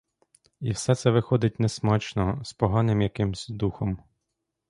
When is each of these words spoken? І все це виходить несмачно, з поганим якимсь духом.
І 0.61 0.71
все 0.71 0.95
це 0.95 1.09
виходить 1.09 1.59
несмачно, 1.59 2.41
з 2.43 2.53
поганим 2.53 3.01
якимсь 3.01 3.47
духом. 3.47 4.03